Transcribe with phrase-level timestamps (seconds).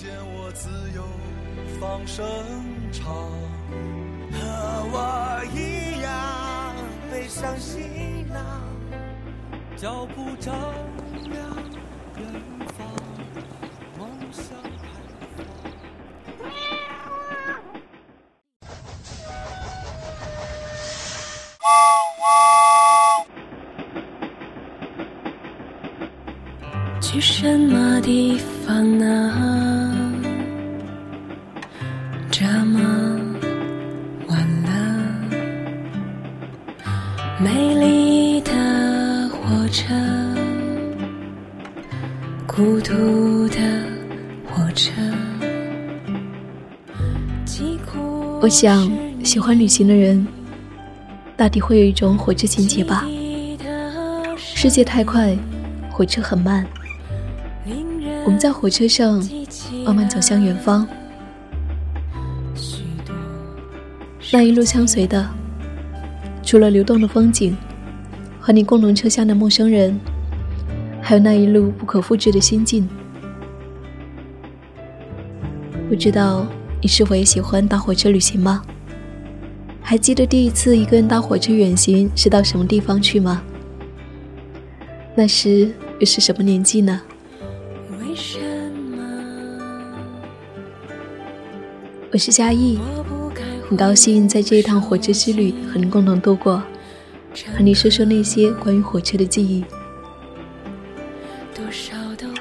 [0.00, 1.04] 见我自由
[1.78, 2.24] 放声
[2.90, 3.04] 唱，
[4.32, 4.40] 和
[4.94, 6.74] 我一样
[7.12, 8.40] 背上行囊，
[9.76, 10.54] 脚步丈
[11.28, 11.36] 量
[12.16, 12.24] 远
[12.78, 12.88] 方，
[13.98, 16.48] 梦想开放。
[27.02, 29.49] 去什么地方呢？
[42.60, 43.56] 孤独的
[44.44, 44.92] 火车。
[48.42, 48.92] 我想，
[49.24, 50.26] 喜欢旅行的人，
[51.38, 53.06] 大抵会有一种火车情节吧。
[54.36, 55.34] 世界太快，
[55.90, 56.66] 火车很慢。
[58.26, 59.26] 我们在火车上
[59.82, 60.86] 慢慢走向远方，
[64.30, 65.26] 那一路相随的，
[66.42, 67.56] 除了流动的风景
[68.38, 69.98] 和你共同车厢的陌生人，
[71.02, 72.88] 还有那一路不可复制的心境。
[75.88, 76.46] 不知道
[76.80, 78.62] 你是否也喜欢搭火车旅行吗？
[79.82, 83.42] 还记得第一次一个人搭火车远行是到什么地方去吗？
[85.16, 87.00] 那时又是什么年纪呢？
[87.98, 88.38] 为什
[88.92, 89.58] 么
[92.12, 92.78] 我是嘉义，
[93.68, 96.62] 很高兴在这一趟火车之旅和你共同度过，
[97.56, 99.64] 和你说说那些关于火车的记忆。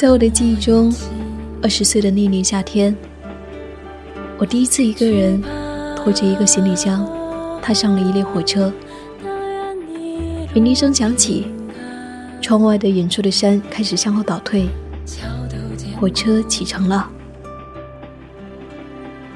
[0.00, 0.90] 在我的记忆中，
[1.62, 2.96] 二十岁的那年夏天，
[4.38, 5.42] 我第一次一个人
[5.94, 7.06] 拖着一个行李箱，
[7.60, 8.72] 踏上了一列火车。
[10.54, 11.48] 鸣笛声响起，
[12.40, 14.70] 窗外的远处的山开始向后倒退，
[16.00, 17.06] 火车启程了。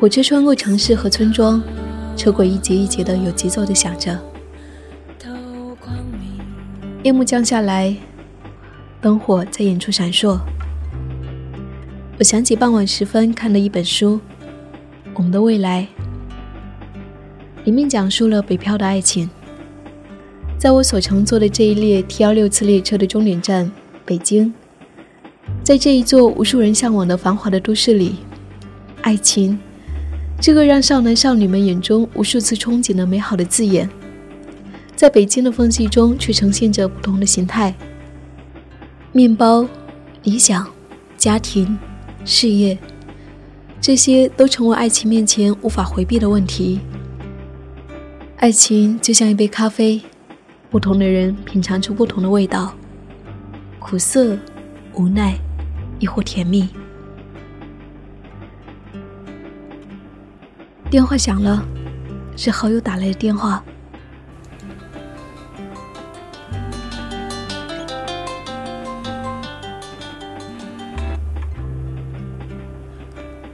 [0.00, 1.62] 火车穿过城市和村庄，
[2.16, 4.18] 车轨一节一节的有节奏的响着。
[7.02, 7.94] 夜幕降下来，
[9.00, 10.38] 灯火在远处闪烁。
[12.18, 14.14] 我想起傍晚时分看的一本书
[15.14, 15.86] 《我们的未来》，
[17.64, 19.28] 里面讲述了北漂的爱情。
[20.58, 23.70] 在我所乘坐的这一列 T 幺六次列车的终点站
[24.06, 24.52] 北京，
[25.62, 28.16] 在这一座无数人向往的繁华的都市里，
[29.02, 29.58] 爱情，
[30.40, 33.88] 这个让少男少女们眼中无数次憧憬的美好的字眼，
[34.96, 37.74] 在北京的缝隙中却呈现着不同的形态。
[39.12, 39.66] 面包、
[40.24, 40.68] 理想、
[41.16, 41.78] 家庭、
[42.24, 42.76] 事业，
[43.80, 46.80] 这些都成为爱情面前无法回避的问题。
[48.36, 50.02] 爱情就像一杯咖啡，
[50.70, 52.74] 不同的人品尝出不同的味道，
[53.78, 54.36] 苦涩、
[54.94, 55.38] 无奈，
[55.98, 56.68] 亦或甜蜜。
[60.90, 61.66] 电话响了，
[62.36, 63.64] 是好友打来的电话。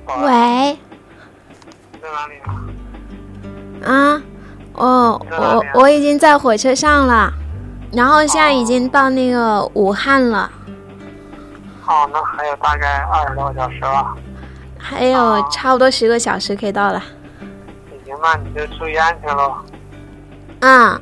[0.07, 0.79] 喂，
[2.01, 3.91] 在哪里啊？
[3.93, 4.23] 啊，
[4.75, 7.33] 哦，我我已经在火车上了，
[7.93, 10.51] 然后现在已经到那个武汉了，
[11.87, 14.15] 哦，那还有大概二十多个小时了。
[14.79, 17.01] 还有哦差不多十个小时可以到了。
[18.05, 19.55] 行，那你就注意安全喽。
[20.61, 21.01] 嗯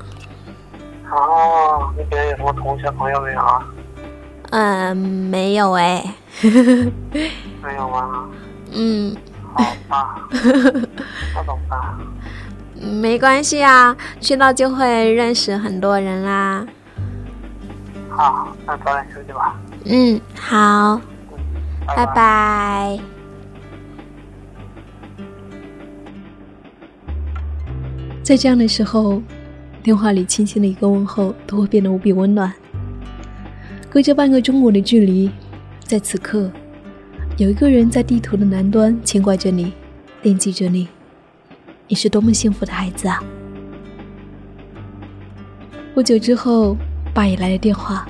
[1.05, 3.67] 然后那边有什么同学朋友没有啊？
[4.51, 6.05] 嗯，没有哎，
[6.43, 8.29] 没有吗？
[8.73, 9.17] 嗯，
[9.55, 11.81] 好吧，那怎么办？
[12.81, 16.67] 没关系啊，去到就会认识很多人啦。
[18.09, 19.61] 好，那早点休息吧。
[19.85, 21.01] 嗯，好，
[21.87, 22.15] 拜拜。
[22.15, 22.99] 拜。
[28.23, 29.21] 在这样的时候，
[29.83, 32.53] 电话里轻轻的一个问候都会变得无比温暖。
[33.89, 35.31] 隔着半个中国的距离，
[35.83, 36.51] 在此刻，
[37.41, 39.73] 有一个人在地图的南端牵挂着你，
[40.21, 40.87] 惦记着你。
[41.89, 43.25] 你是多么幸福的孩子啊！
[45.95, 46.77] 不久之后，
[47.15, 48.07] 爸也来了电话。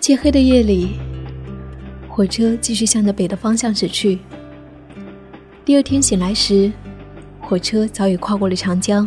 [0.00, 0.98] 漆黑的夜里，
[2.08, 4.20] 火车继续向着北的方向驶去。
[5.62, 6.72] 第二天醒来时，
[7.38, 9.06] 火车早已跨过了长江，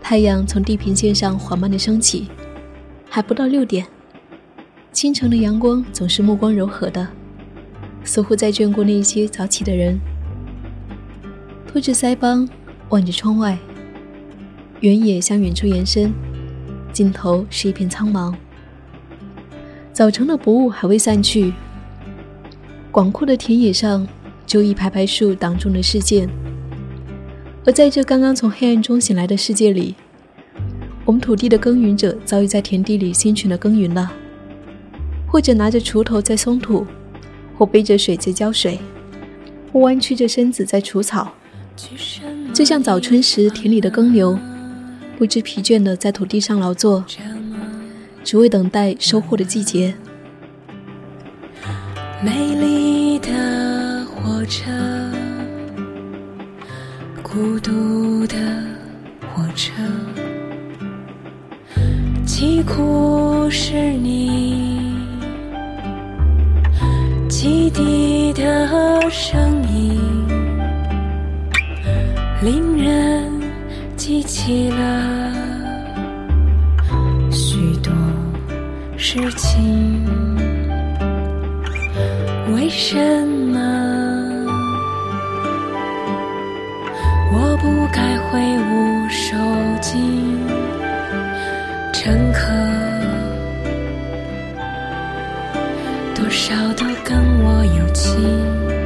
[0.00, 2.28] 太阳从地平线上缓慢的升起，
[3.10, 3.86] 还不到六点。
[4.92, 7.08] 清晨的阳光总是目光柔和的，
[8.04, 9.98] 似乎在眷顾那些早起的人。
[11.66, 12.46] 托着腮帮，
[12.90, 13.58] 望着窗外，
[14.80, 16.12] 原野向远处延伸，
[16.92, 18.34] 尽头是一片苍茫。
[19.94, 21.54] 早晨的薄雾还未散去，
[22.90, 24.06] 广阔的田野上
[24.46, 26.28] 就一排排树挡住了视线。
[27.64, 29.94] 而在这刚刚从黑暗中醒来的世界里，
[31.06, 34.12] 我们土地的耕耘者早已在田地里辛勤的耕耘了，
[35.32, 36.86] 或者拿着锄头在松土，
[37.56, 38.78] 或背着水在浇水，
[39.72, 41.32] 或弯曲着身子在除草，
[42.52, 44.38] 就像早春时田里的耕牛，
[45.16, 47.02] 不知疲倦的在土地上劳作。
[48.22, 49.92] 只为等待收获的季节。
[52.22, 54.70] 美丽的火车，
[57.20, 58.36] 孤独的
[59.34, 59.72] 火车，
[62.24, 64.51] 疾苦是你
[67.72, 69.98] 汽笛的声音，
[72.42, 73.32] 令人
[73.96, 75.32] 记起了
[77.30, 77.90] 许多。
[78.98, 80.04] 事情
[82.54, 83.58] 为什么
[87.32, 89.34] 我不该挥舞手
[89.80, 89.98] 机？
[91.92, 92.48] 乘客
[96.32, 98.81] 少都跟我有情。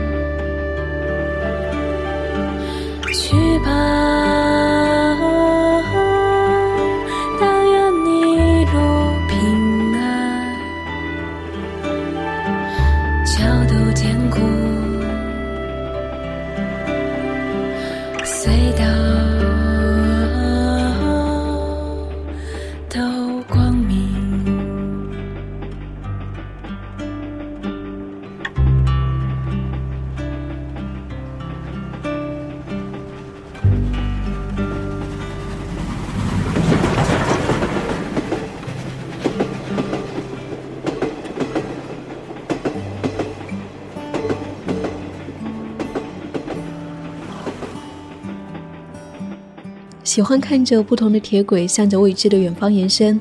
[50.06, 53.20] 喜欢看着不同的铁轨向着未知的远方延伸，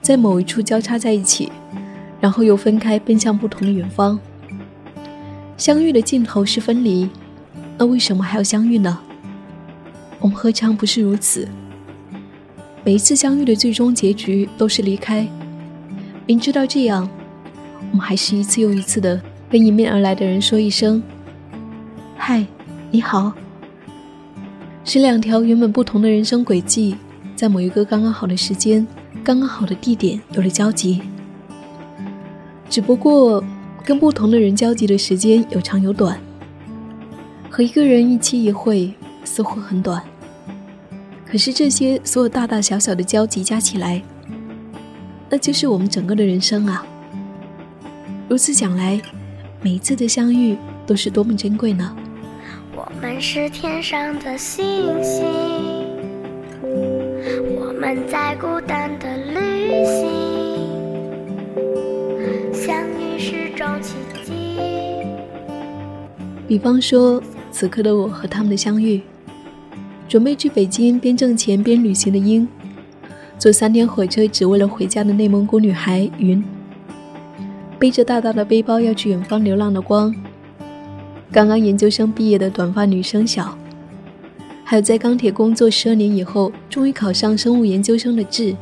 [0.00, 1.52] 在某一处交叉在一起，
[2.18, 4.18] 然后又分开奔向不同的远方。
[5.58, 7.06] 相遇的尽头是分离，
[7.76, 8.98] 那为什么还要相遇呢？
[10.18, 11.46] 我们何尝不是如此？
[12.84, 15.28] 每一次相遇的最终结局都是离开，
[16.26, 17.06] 明知道这样，
[17.90, 21.02] 我们还是一次又一次的跟迎面而来的人说一声
[22.16, 22.46] ：“嗨，
[22.90, 23.30] 你好。”
[24.84, 26.96] 使两条原本不同的人生轨迹，
[27.36, 28.86] 在某一个刚刚好的时间、
[29.22, 31.00] 刚刚好的地点有了交集。
[32.68, 33.42] 只不过，
[33.84, 36.18] 跟不同的人交集的时间有长有短。
[37.48, 38.92] 和一个人一期一会，
[39.24, 40.02] 似乎很短。
[41.24, 44.02] 可是这些所有大大小小的交集加起来，
[45.30, 46.84] 那就是我们整个的人生啊！
[48.28, 49.00] 如此讲来，
[49.62, 50.56] 每一次的相遇
[50.86, 51.94] 都是多么珍贵呢？
[52.74, 54.64] 我们是天上的星
[55.04, 55.26] 星，
[56.62, 60.08] 我们在孤单的旅行，
[62.50, 64.56] 相遇是种奇迹。
[66.48, 69.02] 比方说，此刻的我和他们的相遇，
[70.08, 72.48] 准备去北京边挣钱边旅行的鹰，
[73.38, 76.42] 坐三天火车只为了回家的内蒙古女孩云，
[77.78, 80.14] 背着大大的背包要去远方流浪的光。
[81.32, 83.56] 刚刚研究生毕业的短发女生小，
[84.62, 88.54] 还有在钢铁工作十二年以后终于考上生物研究生的志，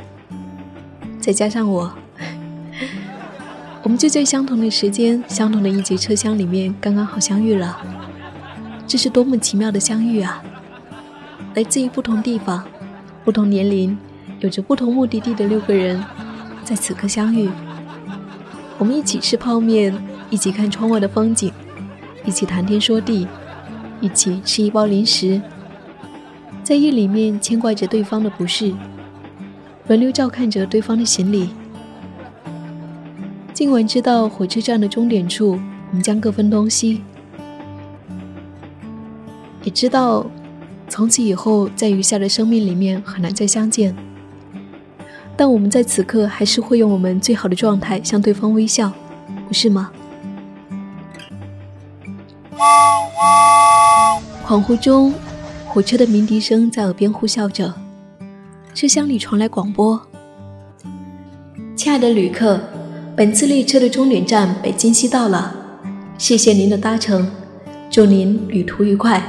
[1.19, 1.93] 再加上我，
[3.83, 7.77] 我们就在相同的时间、相同的一节车厢里面刚刚好相遇了。
[8.87, 10.41] 这是多么奇妙的相遇啊！
[11.55, 12.65] 来自于不同地方、
[13.25, 13.99] 不同年龄、
[14.39, 16.01] 有着不同目的地的六个人，
[16.63, 17.51] 在此刻相遇。
[18.79, 19.93] 我们一起吃泡面，
[20.31, 21.53] 一起看窗外的风景。
[22.31, 23.27] 一起谈天说地，
[24.01, 25.43] 一起吃一包零食，
[26.63, 28.73] 在夜里面牵挂着对方的不是，
[29.89, 31.51] 轮流照看着对方的行李。
[33.53, 35.59] 尽管知道火车站的终点处
[35.89, 37.03] 我们将各分东西，
[39.65, 40.25] 也知道
[40.89, 43.93] 从此以后在余下的生命里面很难再相见，
[45.37, 48.93] 但我们在此刻还是会用我们最好的状态向对方微笑，
[49.49, 49.91] 不是吗？
[54.47, 55.15] 恍惚中，
[55.67, 57.73] 火车的鸣笛声在耳边呼啸着，
[58.75, 59.99] 车厢里传来广播
[61.75, 62.61] ：“亲爱的旅客，
[63.17, 65.55] 本次列车的终点站北京西到了，
[66.19, 67.31] 谢谢您的搭乘，
[67.91, 69.23] 祝您旅途愉快。”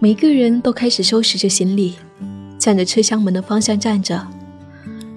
[0.00, 1.94] 每个人都开始收拾着行李。
[2.58, 4.26] 向着车厢门的方向站着，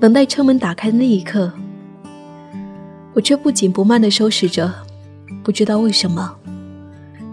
[0.02, 1.50] 等待车门打开的那一刻，
[3.14, 4.70] 我却不紧不慢地收拾着。
[5.44, 6.36] 不知道为什么，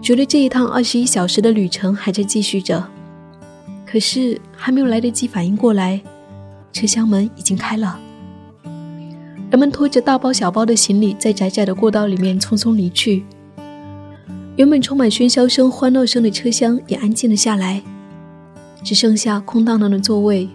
[0.01, 2.87] 觉得这一趟二十一小时的旅程还在继续着。
[3.85, 6.01] 可是还没有来得及反应过来，
[6.73, 7.99] 车厢门已经开了。
[9.51, 13.23] 人们拖着大包小包的行李，在窄窄的过道里面匆匆离去。
[14.57, 17.81] 原本充满喧嚣声、欢乐声的车厢也安静了下来。
[18.83, 20.47] 只剩下空荡荡的座位，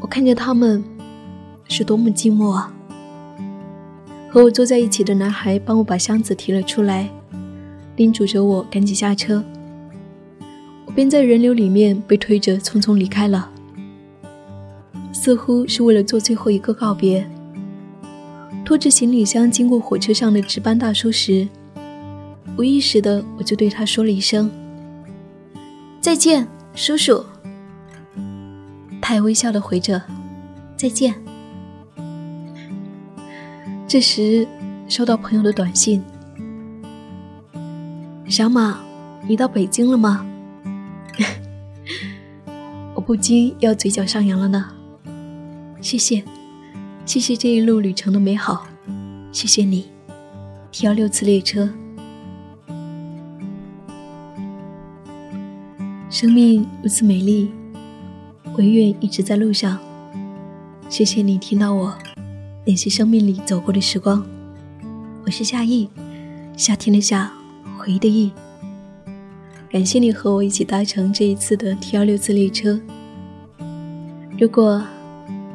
[0.00, 0.84] 我看着他们，
[1.68, 2.70] 是多么寂寞啊！
[4.36, 7.08] 和我坐在一起的男孩帮我把箱子提了出来，
[7.96, 9.42] 叮嘱着我赶紧下车。
[10.84, 13.50] 我便在人流里面被推着匆匆离开了，
[15.10, 17.26] 似乎是为了做最后一个告别。
[18.62, 21.48] 拖着行李箱经过火车上的值班大叔时，
[22.58, 24.50] 无意识的我就对他说了一声
[25.98, 27.24] ：“再见。”叔叔，
[29.00, 30.02] 他也微笑的回着
[30.76, 31.14] ：“再见。”
[33.88, 34.46] 这时，
[34.88, 36.02] 收到朋友的短信
[38.28, 38.80] ：“小马，
[39.28, 40.26] 你到北京了吗？”
[42.94, 44.72] 我不禁要嘴角上扬了呢。
[45.80, 46.24] 谢谢，
[47.04, 48.66] 谢谢这一路旅程的美好，
[49.30, 49.88] 谢谢你
[50.72, 51.72] ，T 幺六次列车。
[56.10, 57.52] 生命如此美丽，
[58.56, 59.78] 我愿一直在路上。
[60.88, 61.96] 谢谢你听到我，
[62.68, 64.26] 那些生命里走过的时光。
[65.24, 65.88] 我是夏意，
[66.56, 67.32] 夏天的夏，
[67.78, 68.32] 回忆的忆。
[69.70, 72.80] 感谢你和我一起搭乘这一次的 T 幺六次列车。
[74.36, 74.82] 如果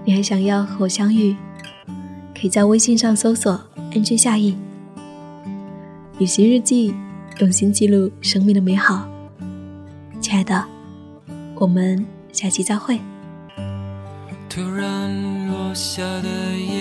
[0.06, 1.36] 你还想要和我相遇，
[2.34, 3.60] 可以在微信上搜索
[3.92, 4.56] “NJ 夏意”。
[6.18, 6.94] 旅行日记，
[7.40, 9.06] 用心记录生命的美好。
[10.22, 10.66] 亲爱的，
[11.56, 12.98] 我们下期再会。
[14.48, 16.81] 突然落下的夜